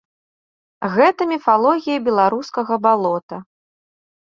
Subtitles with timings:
[0.95, 3.35] Гэта міфалогія беларускага балота.